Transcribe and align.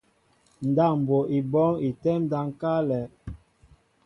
Ndáp 0.69 0.93
mbwo 0.99 1.17
í 1.37 1.39
bɔ́ɔ́ŋ 1.51 1.75
í 1.87 1.89
tɛ́ɛ́m 2.01 2.23
ndáp 2.25 2.45
ŋ̀káálɛ̄. 2.51 3.03